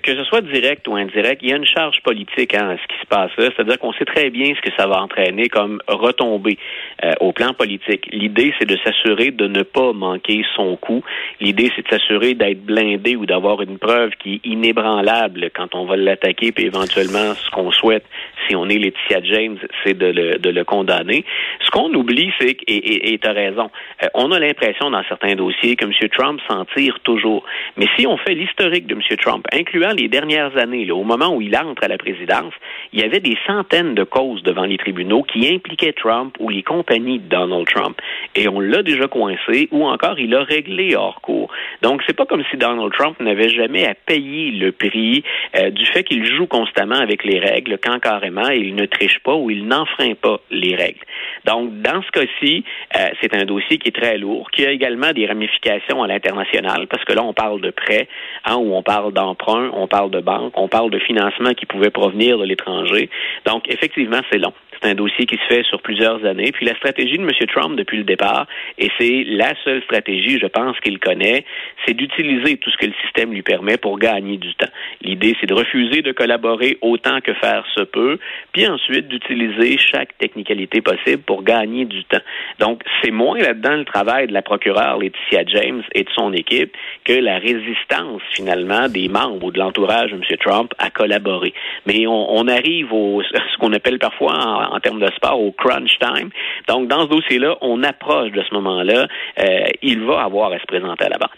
que 0.00 0.14
ce 0.14 0.24
soit 0.24 0.42
direct 0.42 0.86
ou 0.88 0.96
indirect, 0.96 1.40
il 1.42 1.50
y 1.50 1.52
a 1.52 1.56
une 1.56 1.66
charge 1.66 2.00
politique 2.02 2.54
hein, 2.54 2.70
à 2.70 2.76
ce 2.76 2.86
qui 2.86 3.00
se 3.00 3.06
passe 3.06 3.30
là. 3.36 3.50
C'est-à-dire 3.54 3.78
qu'on 3.78 3.92
sait 3.94 4.04
très 4.04 4.30
bien 4.30 4.54
ce 4.54 4.60
que 4.60 4.74
ça 4.76 4.86
va 4.86 5.02
entraîner 5.02 5.48
comme 5.48 5.80
retombée 5.88 6.58
euh, 7.04 7.12
au 7.20 7.32
plan 7.32 7.52
politique. 7.52 8.08
L'idée, 8.12 8.54
c'est 8.58 8.68
de 8.68 8.76
s'assurer 8.84 9.30
de 9.30 9.46
ne 9.46 9.62
pas 9.62 9.92
manquer 9.92 10.44
son 10.54 10.76
coup. 10.76 11.02
L'idée, 11.40 11.70
c'est 11.74 11.82
de 11.82 11.88
s'assurer 11.88 12.34
d'être 12.34 12.64
blindé 12.64 13.16
ou 13.16 13.26
d'avoir 13.26 13.62
une 13.62 13.78
preuve 13.78 14.10
qui 14.18 14.34
est 14.34 14.46
inébranlable 14.46 15.50
quand 15.54 15.74
on 15.74 15.84
va 15.84 15.96
l'attaquer, 15.96 16.52
puis 16.52 16.66
éventuellement, 16.66 17.34
ce 17.34 17.50
qu'on 17.50 17.72
souhaite, 17.72 18.04
si 18.48 18.54
on 18.54 18.68
est 18.68 18.78
Laetitia 18.78 19.20
James, 19.24 19.58
c'est 19.84 19.94
de 19.94 20.06
le, 20.06 20.38
de 20.38 20.50
le 20.50 20.64
condamner. 20.64 21.24
Ce 21.64 21.70
qu'on 21.70 21.92
oublie, 21.94 22.32
c'est 22.38 22.54
que, 22.54 22.64
et 22.68 23.18
tu 23.18 23.28
as 23.28 23.32
raison, 23.32 23.70
euh, 24.02 24.06
on 24.14 24.30
a 24.32 24.38
l'impression 24.38 24.90
dans 24.90 25.02
certains 25.08 25.34
dossiers 25.34 25.76
que 25.76 25.84
M. 25.84 25.92
Trump 26.10 26.40
s'en 26.48 26.64
tire 26.76 26.98
toujours. 27.00 27.44
Mais 27.76 27.86
si 27.96 28.06
on 28.06 28.16
fait 28.16 28.34
l'historique 28.34 28.75
de 28.84 28.94
M. 28.94 29.00
Trump, 29.18 29.46
incluant 29.52 29.92
les 29.92 30.08
dernières 30.08 30.56
années, 30.58 30.90
au 30.90 31.04
moment 31.04 31.34
où 31.34 31.40
il 31.40 31.56
entre 31.56 31.84
à 31.84 31.88
la 31.88 31.96
présidence, 31.96 32.52
il 32.92 33.00
y 33.00 33.02
avait 33.02 33.20
des 33.20 33.36
centaines 33.46 33.94
de 33.94 34.04
causes 34.04 34.42
devant 34.42 34.64
les 34.64 34.76
tribunaux 34.76 35.22
qui 35.22 35.48
impliquaient 35.48 35.92
Trump 35.92 36.36
ou 36.38 36.48
les 36.50 36.62
compagnies 36.62 37.18
de 37.18 37.28
Donald 37.28 37.66
Trump. 37.66 37.98
Et 38.34 38.48
on 38.48 38.60
l'a 38.60 38.82
déjà 38.82 39.06
coincé 39.08 39.68
ou 39.70 39.86
encore 39.86 40.18
il 40.18 40.34
a 40.34 40.42
réglé 40.42 40.94
hors 40.94 41.20
cours. 41.20 41.50
Donc, 41.82 42.02
c'est 42.06 42.16
pas 42.16 42.26
comme 42.26 42.42
si 42.50 42.56
Donald 42.56 42.92
Trump 42.92 43.18
n'avait 43.20 43.48
jamais 43.48 43.86
à 43.86 43.94
payer 43.94 44.50
le 44.50 44.72
prix 44.72 45.24
euh, 45.56 45.70
du 45.70 45.86
fait 45.86 46.04
qu'il 46.04 46.24
joue 46.26 46.46
constamment 46.46 46.96
avec 46.96 47.24
les 47.24 47.38
règles 47.38 47.78
quand 47.82 47.98
carrément 48.00 48.48
il 48.48 48.74
ne 48.74 48.86
triche 48.86 49.18
pas 49.20 49.34
ou 49.34 49.50
il 49.50 49.66
n'enfreint 49.66 50.14
pas 50.20 50.40
les 50.50 50.74
règles. 50.74 51.00
Donc, 51.44 51.80
dans 51.80 52.02
ce 52.02 52.10
cas-ci, 52.10 52.64
euh, 52.96 53.08
c'est 53.20 53.34
un 53.34 53.44
dossier 53.44 53.78
qui 53.78 53.88
est 53.88 53.96
très 53.96 54.18
lourd, 54.18 54.50
qui 54.50 54.66
a 54.66 54.70
également 54.70 55.12
des 55.12 55.26
ramifications 55.26 56.02
à 56.02 56.06
l'international 56.06 56.86
parce 56.88 57.04
que 57.04 57.12
là, 57.12 57.22
on 57.22 57.32
parle 57.32 57.60
de 57.60 57.70
prêts 57.70 58.08
hein, 58.44 58.56
on 58.74 58.82
parle 58.82 59.12
d'emprunt, 59.12 59.70
on 59.72 59.86
parle 59.86 60.10
de 60.10 60.20
banque, 60.20 60.52
on 60.56 60.68
parle 60.68 60.90
de 60.90 60.98
financement 60.98 61.54
qui 61.54 61.66
pouvait 61.66 61.90
provenir 61.90 62.38
de 62.38 62.44
l'étranger. 62.44 63.10
Donc, 63.44 63.68
effectivement, 63.68 64.20
c'est 64.30 64.38
long. 64.38 64.52
C'est 64.82 64.90
un 64.90 64.94
dossier 64.94 65.26
qui 65.26 65.36
se 65.36 65.54
fait 65.54 65.62
sur 65.64 65.80
plusieurs 65.80 66.24
années. 66.24 66.52
Puis 66.52 66.66
la 66.66 66.74
stratégie 66.74 67.16
de 67.16 67.22
M. 67.22 67.30
Trump 67.48 67.76
depuis 67.76 67.98
le 67.98 68.04
départ, 68.04 68.46
et 68.78 68.90
c'est 68.98 69.24
la 69.26 69.54
seule 69.64 69.82
stratégie, 69.84 70.38
je 70.38 70.46
pense, 70.46 70.78
qu'il 70.80 70.98
connaît, 70.98 71.44
c'est 71.86 71.94
d'utiliser 71.94 72.58
tout 72.58 72.70
ce 72.70 72.76
que 72.76 72.86
le 72.86 72.92
système 73.02 73.32
lui 73.32 73.42
permet 73.42 73.78
pour 73.78 73.98
gagner 73.98 74.36
du 74.36 74.54
temps. 74.54 74.68
L'idée, 75.02 75.34
c'est 75.40 75.46
de 75.46 75.54
refuser 75.54 76.02
de 76.02 76.12
collaborer 76.12 76.78
autant 76.82 77.20
que 77.20 77.32
faire 77.34 77.64
se 77.74 77.82
peut, 77.82 78.18
puis 78.52 78.66
ensuite 78.66 79.08
d'utiliser 79.08 79.78
chaque 79.78 80.16
technicalité 80.18 80.80
possible 80.80 81.22
pour 81.22 81.42
gagner 81.42 81.84
du 81.84 82.04
temps. 82.04 82.22
Donc, 82.58 82.82
c'est 83.02 83.10
moins 83.10 83.38
là-dedans 83.38 83.76
le 83.76 83.84
travail 83.84 84.26
de 84.26 84.32
la 84.32 84.42
procureure 84.42 84.98
Laetitia 84.98 85.44
James 85.46 85.82
et 85.94 86.04
de 86.04 86.10
son 86.14 86.32
équipe 86.32 86.74
que 87.04 87.12
la 87.12 87.38
résistance, 87.38 88.22
finalement, 88.32 88.55
des 88.88 89.08
membres 89.08 89.44
ou 89.44 89.50
de 89.50 89.58
l'entourage 89.58 90.10
de 90.10 90.16
M. 90.16 90.22
Trump 90.44 90.72
à 90.78 90.90
collaborer. 90.90 91.52
Mais 91.86 92.06
on, 92.06 92.36
on 92.36 92.48
arrive 92.48 92.92
au 92.92 93.22
ce 93.52 93.58
qu'on 93.58 93.72
appelle 93.72 93.98
parfois 93.98 94.34
en, 94.34 94.76
en, 94.76 94.80
termes 94.80 95.00
de 95.00 95.10
sport 95.16 95.40
au 95.40 95.52
crunch 95.52 95.98
time. 95.98 96.30
Donc, 96.68 96.88
dans 96.88 97.04
ce 97.04 97.08
dossier-là, 97.08 97.56
on 97.60 97.82
approche 97.82 98.32
de 98.32 98.42
ce 98.48 98.54
moment-là. 98.54 99.06
Euh, 99.40 99.66
il 99.82 100.04
va 100.04 100.22
avoir 100.22 100.52
à 100.52 100.58
se 100.58 100.66
présenter 100.66 101.04
à 101.04 101.08
la 101.08 101.18
banque. 101.18 101.30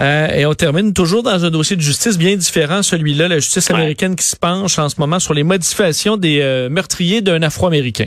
Euh, 0.00 0.28
et 0.28 0.46
on 0.46 0.54
termine 0.54 0.92
toujours 0.94 1.22
dans 1.22 1.44
un 1.44 1.50
dossier 1.50 1.76
de 1.76 1.82
justice 1.82 2.18
bien 2.18 2.34
différent, 2.34 2.82
celui-là, 2.82 3.28
la 3.28 3.36
justice 3.36 3.70
américaine 3.70 4.16
qui 4.16 4.24
se 4.24 4.36
penche 4.36 4.78
en 4.78 4.88
ce 4.88 4.98
moment 4.98 5.20
sur 5.20 5.34
les 5.34 5.44
modifications 5.44 6.16
des 6.16 6.40
euh, 6.40 6.68
meurtriers 6.70 7.20
d'un 7.20 7.42
Afro-Américain. 7.42 8.06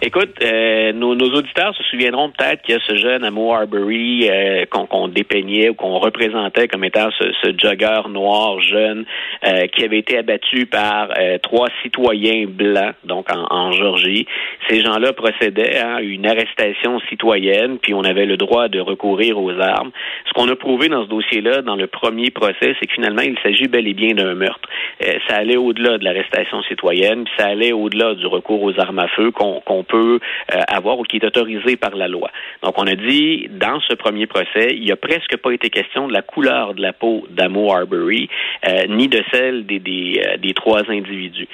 Écoute, 0.00 0.36
euh, 0.44 0.92
nos, 0.92 1.16
nos, 1.16 1.34
auditeurs 1.34 1.74
se 1.74 1.82
souviendront 1.82 2.30
peut-être 2.30 2.62
qu'il 2.62 2.76
y 2.76 2.78
a 2.78 2.80
ce 2.86 2.96
jeune 2.96 3.24
Amo 3.24 3.52
Arbery 3.52 4.30
euh, 4.30 4.64
qu'on 4.66 5.08
dépeignait 5.08 5.70
ou 5.70 5.74
qu'on 5.74 5.98
représentait 5.98 6.68
comme 6.68 6.84
étant 6.84 7.10
ce, 7.18 7.32
ce 7.42 7.52
jogger 7.58 8.02
noir 8.08 8.60
jeune 8.60 9.04
euh, 9.44 9.66
qui 9.66 9.84
avait 9.84 9.98
été 9.98 10.16
abattu 10.16 10.66
par 10.66 11.08
euh, 11.18 11.38
trois 11.38 11.66
citoyens 11.82 12.44
blancs, 12.46 12.94
donc 13.02 13.26
en, 13.34 13.46
en 13.50 13.72
Georgie. 13.72 14.26
Ces 14.68 14.82
gens-là 14.82 15.12
procédaient 15.12 15.78
à 15.78 16.00
une 16.00 16.26
arrestation 16.26 17.00
citoyenne, 17.08 17.78
puis 17.78 17.92
on 17.92 18.04
avait 18.04 18.26
le 18.26 18.36
droit 18.36 18.68
de 18.68 18.78
recourir 18.78 19.36
aux 19.36 19.58
armes. 19.58 19.90
Ce 20.28 20.32
qu'on 20.32 20.48
a 20.48 20.54
prouvé 20.54 20.88
dans 20.88 21.02
ce 21.04 21.08
dossier-là, 21.08 21.62
dans 21.62 21.74
le 21.74 21.88
premier 21.88 22.30
procès, 22.30 22.76
c'est 22.78 22.86
que 22.86 22.94
finalement, 22.94 23.22
il 23.22 23.36
s'agit 23.42 23.66
bel 23.66 23.88
et 23.88 23.94
bien 23.94 24.14
d'un 24.14 24.34
meurtre. 24.34 24.68
Euh, 25.04 25.18
ça 25.26 25.38
allait 25.38 25.56
au-delà 25.56 25.98
de 25.98 26.04
l'arrestation 26.04 26.62
citoyenne, 26.62 27.24
puis 27.24 27.32
ça 27.36 27.46
allait 27.46 27.72
au-delà 27.72 28.14
du 28.14 28.26
recours 28.26 28.62
aux 28.62 28.78
armes 28.78 29.00
à 29.00 29.08
feu 29.08 29.32
qu'on 29.32 29.60
qu 29.87 29.87
peut 29.88 30.20
euh, 30.54 30.60
avoir 30.68 30.98
ou 30.98 31.02
qui 31.02 31.16
est 31.16 31.24
autorisé 31.24 31.76
par 31.76 31.96
la 31.96 32.08
loi. 32.08 32.30
Donc, 32.62 32.74
on 32.76 32.86
a 32.86 32.94
dit, 32.94 33.48
dans 33.50 33.80
ce 33.80 33.94
premier 33.94 34.26
procès, 34.26 34.68
il 34.70 34.82
n'y 34.82 34.92
a 34.92 34.96
presque 34.96 35.36
pas 35.38 35.50
été 35.50 35.70
question 35.70 36.06
de 36.06 36.12
la 36.12 36.22
couleur 36.22 36.74
de 36.74 36.82
la 36.82 36.92
peau 36.92 37.26
d'Amo 37.30 37.72
Arbery, 37.72 38.28
euh, 38.66 38.86
ni 38.88 39.08
de 39.08 39.22
celle 39.32 39.66
des, 39.66 39.78
des, 39.78 40.22
euh, 40.24 40.52
trois 40.54 40.82
individus. 40.90 41.48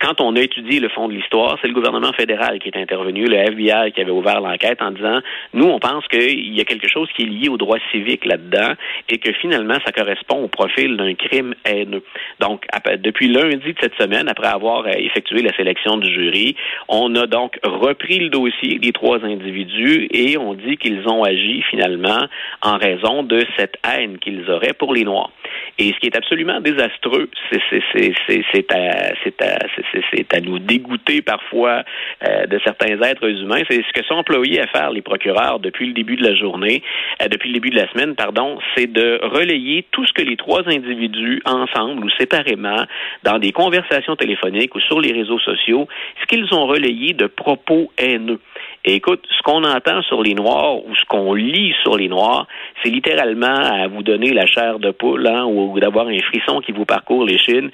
Quand 0.00 0.20
on 0.20 0.36
a 0.36 0.40
étudié 0.40 0.78
le 0.78 0.88
fond 0.88 1.08
de 1.08 1.14
l'histoire, 1.14 1.56
c'est 1.60 1.68
le 1.68 1.74
gouvernement 1.74 2.12
fédéral 2.12 2.58
qui 2.58 2.68
est 2.68 2.76
intervenu, 2.76 3.26
le 3.26 3.36
FBI 3.36 3.92
qui 3.92 4.00
avait 4.00 4.10
ouvert 4.10 4.40
l'enquête 4.40 4.82
en 4.82 4.90
disant, 4.90 5.20
nous, 5.54 5.66
on 5.66 5.78
pense 5.78 6.06
qu'il 6.08 6.54
y 6.54 6.60
a 6.60 6.64
quelque 6.64 6.88
chose 6.88 7.08
qui 7.16 7.22
est 7.22 7.26
lié 7.26 7.48
au 7.48 7.56
droit 7.56 7.78
civique 7.90 8.24
là-dedans 8.24 8.74
et 9.08 9.18
que 9.18 9.32
finalement, 9.32 9.76
ça 9.84 9.92
correspond 9.92 10.44
au 10.44 10.48
profil 10.48 10.96
d'un 10.96 11.14
crime 11.14 11.54
haineux. 11.64 12.02
Donc, 12.40 12.66
depuis 12.98 13.28
lundi 13.28 13.72
de 13.72 13.78
cette 13.80 13.94
semaine, 13.94 14.28
après 14.28 14.48
avoir 14.48 14.86
effectué 14.88 15.42
la 15.42 15.54
sélection 15.56 15.96
du 15.96 16.12
jury, 16.12 16.56
on 16.88 17.14
a 17.14 17.26
donc 17.26 17.39
repris 17.62 18.18
le 18.18 18.28
dossier 18.28 18.78
des 18.78 18.92
trois 18.92 19.24
individus 19.24 20.08
et 20.12 20.36
on 20.36 20.54
dit 20.54 20.76
qu'ils 20.76 21.08
ont 21.08 21.22
agi 21.24 21.62
finalement 21.70 22.26
en 22.62 22.76
raison 22.76 23.22
de 23.22 23.44
cette 23.56 23.76
haine 23.86 24.18
qu'ils 24.18 24.50
auraient 24.50 24.72
pour 24.72 24.94
les 24.94 25.04
Noirs. 25.04 25.30
Et 25.78 25.92
ce 25.94 25.98
qui 25.98 26.06
est 26.06 26.16
absolument 26.16 26.60
désastreux, 26.60 27.28
c'est 27.50 28.72
à, 28.72 29.12
à, 29.40 30.36
à, 30.36 30.40
nous 30.40 30.58
dégoûter 30.58 31.22
parfois 31.22 31.84
euh, 32.26 32.46
de 32.46 32.60
certains 32.64 33.00
êtres 33.00 33.28
humains. 33.28 33.62
C'est 33.68 33.82
ce 33.82 33.92
que 33.92 34.04
sont 34.04 34.14
employés 34.14 34.60
à 34.60 34.66
faire 34.66 34.90
les 34.90 35.02
procureurs 35.02 35.58
depuis 35.58 35.86
le 35.86 35.92
début 35.92 36.16
de 36.16 36.24
la 36.24 36.34
journée, 36.34 36.82
euh, 37.22 37.28
depuis 37.28 37.48
le 37.48 37.54
début 37.54 37.70
de 37.70 37.76
la 37.76 37.88
semaine, 37.90 38.14
pardon, 38.14 38.58
c'est 38.76 38.92
de 38.92 39.20
relayer 39.22 39.86
tout 39.90 40.06
ce 40.06 40.12
que 40.12 40.22
les 40.22 40.36
trois 40.36 40.62
individus 40.68 41.40
ensemble 41.44 42.04
ou 42.04 42.10
séparément, 42.18 42.84
dans 43.22 43.38
des 43.38 43.52
conversations 43.52 44.16
téléphoniques 44.16 44.74
ou 44.74 44.80
sur 44.80 45.00
les 45.00 45.12
réseaux 45.12 45.38
sociaux, 45.38 45.88
ce 46.20 46.26
qu'ils 46.26 46.52
ont 46.52 46.66
relayé 46.66 47.12
de 47.14 47.26
propos 47.36 47.90
haineux. 47.98 48.40
Et 48.86 48.94
écoute, 48.94 49.22
ce 49.28 49.42
qu'on 49.42 49.62
entend 49.64 50.00
sur 50.02 50.22
les 50.22 50.32
Noirs 50.32 50.76
ou 50.86 50.94
ce 50.94 51.04
qu'on 51.04 51.34
lit 51.34 51.74
sur 51.82 51.98
les 51.98 52.08
Noirs, 52.08 52.46
c'est 52.82 52.88
littéralement 52.88 53.46
à 53.46 53.88
vous 53.88 54.02
donner 54.02 54.32
la 54.32 54.46
chair 54.46 54.78
de 54.78 54.90
poule 54.90 55.26
hein, 55.26 55.44
ou 55.44 55.78
d'avoir 55.78 56.06
un 56.06 56.18
frisson 56.20 56.60
qui 56.60 56.72
vous 56.72 56.86
parcourt 56.86 57.26
les 57.26 57.36
chines. 57.36 57.70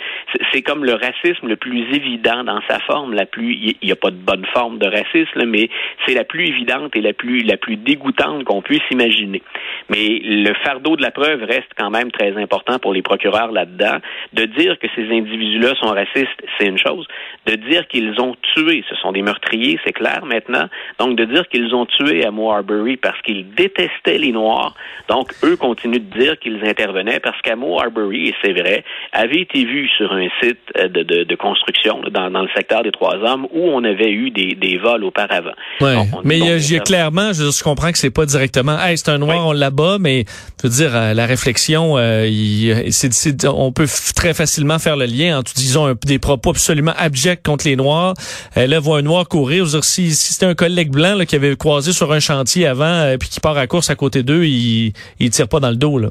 C'est 0.53 0.63
comme 0.63 0.85
le 0.85 0.95
racisme 0.95 1.47
le 1.47 1.55
plus 1.55 1.83
évident 1.95 2.43
dans 2.43 2.61
sa 2.69 2.81
forme, 2.81 3.15
la 3.15 3.25
plus. 3.25 3.55
Il 3.55 3.77
n'y 3.85 3.93
a 3.93 3.97
pas 3.97 4.11
de 4.11 4.17
bonne 4.17 4.45
forme 4.53 4.79
de 4.79 4.87
racisme, 4.87 5.45
mais 5.47 5.71
c'est 6.07 6.15
la 6.15 6.25
plus 6.25 6.49
évidente 6.49 6.97
et 6.97 7.01
la 7.01 7.13
plus 7.13 7.45
la 7.45 7.57
plus 7.57 7.77
dégoûtante 7.77 8.43
qu'on 8.43 8.63
puisse 8.63 8.83
imaginer. 8.91 9.43
Mais 9.89 10.21
le 10.25 10.53
fardeau 10.65 10.97
de 10.97 11.03
la 11.03 11.13
preuve 11.13 11.45
reste 11.45 11.71
quand 11.79 11.91
même 11.91 12.11
très 12.11 12.37
important 12.37 12.81
pour 12.81 12.93
les 12.93 13.03
procureurs 13.03 13.53
là-dedans. 13.53 13.99
De 14.33 14.45
dire 14.45 14.77
que 14.81 14.89
ces 14.97 15.05
individus-là 15.05 15.75
sont 15.81 15.89
racistes, 15.89 16.43
c'est 16.59 16.67
une 16.67 16.79
chose. 16.79 17.07
De 17.47 17.55
dire 17.55 17.87
qu'ils 17.87 18.21
ont 18.21 18.35
tué, 18.55 18.83
ce 18.89 18.97
sont 18.97 19.13
des 19.13 19.23
meurtriers, 19.23 19.79
c'est 19.85 19.93
clair 19.93 20.25
maintenant. 20.25 20.69
Donc, 20.99 21.17
de 21.17 21.25
dire 21.27 21.47
qu'ils 21.49 21.75
ont 21.75 21.87
tué 21.87 22.25
à 22.25 22.29
Arbery 22.29 22.97
parce 22.97 23.21
qu'ils 23.23 23.47
détestaient 23.55 24.19
les 24.19 24.33
Noirs. 24.33 24.75
Donc, 25.09 25.33
eux 25.45 25.57
continuent 25.57 26.01
de 26.01 26.19
dire 26.19 26.39
qu'ils 26.39 26.65
intervenaient 26.65 27.21
parce 27.21 27.41
qu'Amo 27.43 27.79
Arbery, 27.81 28.29
et 28.29 28.35
c'est 28.43 28.53
vrai, 28.53 28.83
avait 29.13 29.41
été 29.41 29.65
vu 29.65 29.89
sur 29.97 30.13
un 30.13 30.29
site 30.43 30.59
euh, 30.79 30.89
de, 30.89 31.03
de, 31.03 31.25
de 31.25 31.35
construction 31.35 32.01
dans, 32.11 32.31
dans, 32.31 32.43
le 32.43 32.49
secteur 32.57 32.83
des 32.83 32.93
Trois 32.93 33.17
Hommes 33.17 33.47
où 33.53 33.69
on 33.71 33.85
avait 33.85 34.11
eu 34.11 34.31
des, 34.31 34.55
des 34.55 34.79
vols 34.79 35.05
auparavant? 35.05 35.53
Ouais, 35.81 35.97
donc, 35.97 36.09
mais 36.25 36.39
il 36.39 36.47
y 36.47 36.77
a 36.77 36.81
clairement, 36.81 37.33
je, 37.33 37.51
je, 37.51 37.63
comprends 37.63 37.93
que 37.93 37.99
c'est 37.99 38.11
pas 38.11 38.27
directement, 38.27 38.79
hey, 38.81 38.97
c'est 38.97 39.11
un 39.11 39.19
Noir, 39.19 39.39
oui. 39.39 39.45
on 39.49 39.53
l'abat, 39.53 39.99
mais 40.01 40.25
je 40.63 40.67
veux 40.67 40.73
dire, 40.73 40.95
euh, 40.95 41.15
la 41.15 41.27
réflexion, 41.27 41.97
euh, 41.99 42.27
il, 42.27 42.93
c 42.93 43.09
est, 43.09 43.13
c 43.13 43.31
est, 43.31 43.47
on 43.47 43.73
peut 43.73 43.87
très 44.15 44.35
facilement 44.35 44.79
faire 44.79 44.97
le 44.97 45.07
lien 45.07 45.39
entre, 45.39 45.53
disons, 45.55 45.87
un, 45.87 45.95
des 46.07 46.19
propos 46.19 46.51
absolument 46.51 46.95
abjects 46.97 47.43
contre 47.43 47.67
les 47.67 47.77
Noirs. 47.77 48.15
Euh, 48.57 48.67
là, 48.67 48.81
voit 48.81 48.99
un 48.99 49.03
Noir 49.03 49.29
courir, 49.29 49.65
dire, 49.65 49.85
si, 49.85 50.11
si 50.11 50.35
c'était 50.35 50.47
un 50.47 50.55
collègue 50.55 50.86
blanc 50.91 51.19
qui 51.27 51.37
avait 51.37 51.57
croisé 51.57 51.93
sur 51.93 52.13
un 52.13 52.21
chantier 52.21 52.67
avant 52.67 52.85
euh, 52.85 53.17
puis 53.19 53.29
qui 53.29 53.41
part 53.41 53.57
à 53.57 53.67
course 53.67 53.91
à 53.91 53.95
côté 53.95 54.23
d'eux, 54.23 54.45
il, 54.45 54.93
il 55.19 55.31
tire 55.31 55.49
pas 55.49 55.61
dans 55.61 55.71
le 55.71 55.77
dos. 55.77 55.99
Là. 55.99 56.09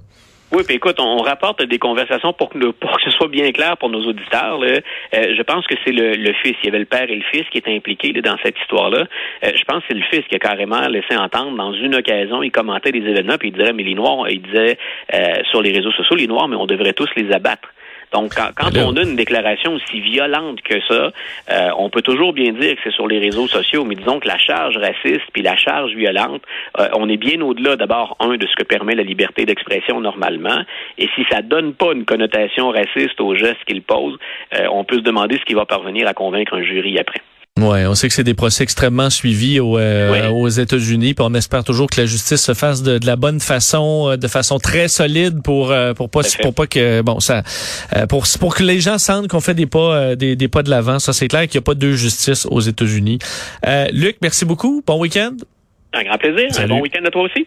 Oui, 0.55 0.63
puis 0.65 0.75
écoute, 0.75 1.00
on 1.00 1.17
rapporte 1.17 1.63
des 1.63 1.79
conversations 1.79 2.32
pour 2.32 2.50
que, 2.50 2.58
pour 2.58 2.91
que 2.96 3.03
ce 3.03 3.10
soit 3.10 3.27
bien 3.27 3.51
clair 3.51 3.75
pour 3.77 3.89
nos 3.89 4.05
auditeurs. 4.05 4.58
Là. 4.60 4.79
Euh, 5.13 5.36
je 5.36 5.41
pense 5.41 5.65
que 5.67 5.75
c'est 5.84 5.91
le, 5.91 6.12
le, 6.12 6.34
fils. 6.34 6.55
Il 6.63 6.67
y 6.67 6.70
avait 6.70 6.79
le 6.79 6.86
père 6.86 7.10
et 7.10 7.15
le 7.15 7.24
fils 7.32 7.44
qui 7.51 7.58
étaient 7.58 7.75
impliqués 7.75 8.13
là, 8.13 8.22
dans 8.22 8.38
cette 8.44 8.58
histoire-là. 8.60 9.08
Euh, 9.44 9.51
je 9.53 9.63
pense 9.65 9.79
que 9.79 9.86
c'est 9.89 9.98
le 9.98 10.03
fils 10.03 10.22
qui 10.29 10.36
a 10.36 10.39
carrément 10.39 10.88
laissé 10.88 11.17
entendre 11.17 11.58
dans 11.58 11.74
une 11.74 11.96
occasion, 11.96 12.41
il 12.44 12.51
commentait 12.51 12.91
des 12.91 13.00
événements, 13.00 13.38
puis 13.38 13.50
il 13.50 13.53
disait, 13.53 13.74
mais 13.74 13.84
les 13.84 13.96
Noirs, 13.96 14.29
il 14.29 14.41
disait 14.44 14.77
euh, 15.13 15.44
sur 15.50 15.62
les 15.62 15.72
réseaux 15.72 15.91
sociaux, 15.91 16.15
les 16.15 16.27
Noirs, 16.27 16.48
mais 16.48 16.55
on 16.55 16.67
devrait 16.67 16.94
tous 16.94 17.10
les 17.17 17.34
abattre. 17.34 17.67
Donc, 18.16 18.34
quand, 18.34 18.52
quand 18.56 18.78
on 18.78 18.96
a 18.96 19.02
une 19.02 19.18
déclaration 19.18 19.74
aussi 19.74 20.00
violente 20.00 20.62
que 20.62 20.80
ça, 20.88 21.12
euh, 21.52 21.70
on 21.78 21.90
peut 21.90 22.02
toujours 22.02 22.32
bien 22.32 22.54
dire 22.54 22.76
que 22.76 22.80
c'est 22.86 22.94
sur 22.94 23.08
les 23.08 23.20
réseaux 23.20 23.50
sociaux, 23.50 23.84
mais 23.84 23.96
disons 23.96 24.22
que 24.22 24.28
la 24.30 24.38
charge 24.38 24.78
raciste 24.78 25.26
puis 25.34 25.42
la 25.42 25.58
charge 25.58 25.94
violente, 25.94 26.42
euh, 26.80 26.88
on 26.94 27.10
est 27.10 27.18
bien 27.18 27.42
au-delà 27.42 27.76
d'abord, 27.76 28.16
un, 28.22 28.38
de 28.38 28.48
ce 28.48 28.56
que 28.56 28.64
permet 28.64 28.96
la 28.96 29.04
liberté 29.04 29.46
d'expression 29.46 30.00
normalement, 30.00 30.62
et 30.98 31.10
si 31.14 31.26
ça 31.30 31.42
donne 31.42 31.74
pas 31.74 31.92
une 31.92 32.06
connotation 32.06 32.70
raciste 32.70 33.20
aux 33.20 33.36
gestes 33.36 33.66
qu'il 33.68 33.82
pose, 33.82 34.18
euh, 34.54 34.66
on 34.72 34.86
peut 34.86 34.96
se 34.96 35.02
demander 35.02 35.38
ce 35.38 35.44
qui 35.44 35.54
va 35.54 35.66
parvenir 35.66 36.08
à 36.08 36.14
convaincre 36.14 36.54
un 36.54 36.64
jury 36.64 36.98
après. 36.98 37.20
Ouais, 37.58 37.86
on 37.86 37.96
sait 37.96 38.10
que 38.10 38.14
c'est 38.14 38.26
des 38.26 38.34
procès 38.34 38.64
extrêmement 38.64 39.10
suivis 39.10 39.62
euh, 39.62 40.12
oui. 40.12 40.28
aux 40.28 40.50
États-Unis, 40.50 41.14
puis 41.14 41.26
on 41.26 41.34
espère 41.34 41.64
toujours 41.64 41.90
que 41.90 42.02
la 42.02 42.06
justice 42.06 42.42
se 42.42 42.54
fasse 42.54 42.84
de, 42.84 42.98
de 42.98 43.06
la 43.06 43.16
bonne 43.16 43.40
façon, 43.40 44.10
euh, 44.10 44.18
de 44.18 44.28
façon 44.28 44.60
très 44.60 44.90
solide 44.90 45.42
pour 45.42 45.72
euh, 45.72 45.94
pour 45.94 46.10
pas 46.10 46.20
pour 46.42 46.54
pas 46.54 46.68
que 46.68 47.02
bon 47.02 47.22
ça 47.22 47.44
pour 48.10 48.26
pour 48.42 48.56
que 48.56 48.64
les 48.64 48.82
gens 48.82 48.98
sentent 48.98 49.30
qu'on 49.30 49.40
fait 49.40 49.54
des 49.54 49.68
pas 49.68 50.18
des, 50.18 50.36
des 50.36 50.48
pas 50.50 50.64
de 50.64 50.70
l'avant. 50.70 51.00
Ça 51.00 51.14
c'est 51.14 51.30
clair 51.30 51.44
qu'il 51.44 51.58
n'y 51.58 51.64
a 51.64 51.68
pas 51.68 51.76
deux 51.76 51.96
justices 51.96 52.46
aux 52.46 52.60
États-Unis. 52.60 53.20
Luc, 53.94 54.18
merci 54.22 54.44
beaucoup. 54.44 54.84
Bon 54.86 55.00
week-end. 55.00 55.38
Un 55.94 56.04
grand 56.04 56.18
plaisir. 56.18 56.54
Salut. 56.54 56.74
Un 56.74 56.76
bon 56.76 56.82
week-end 56.82 57.06
à 57.06 57.10
toi 57.10 57.22
aussi. 57.22 57.44